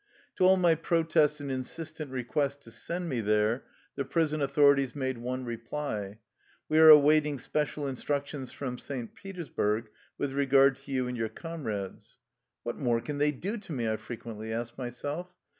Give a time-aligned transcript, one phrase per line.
[0.37, 3.65] To all my protests and insistent re quests to send me there
[3.95, 6.17] the prison authorities made one reply:"
[6.69, 9.13] We are awaiting special instructions from St.
[9.13, 12.17] Petersburg with regard to you and your comrades.""
[12.63, 13.83] What more can they do to me?
[13.83, 15.35] '^ I frequently asked myself.